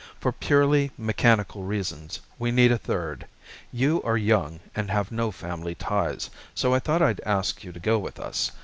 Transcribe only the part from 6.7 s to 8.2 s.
I thought I'd ask you to go with